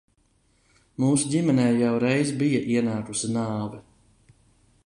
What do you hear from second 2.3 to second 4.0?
bija ienākusi nāve.